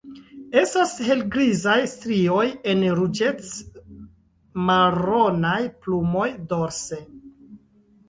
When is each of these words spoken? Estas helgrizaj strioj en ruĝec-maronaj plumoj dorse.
Estas 0.61 0.93
helgrizaj 1.09 1.75
strioj 1.91 2.47
en 2.73 2.83
ruĝec-maronaj 3.01 5.57
plumoj 5.79 6.29
dorse. 6.53 7.05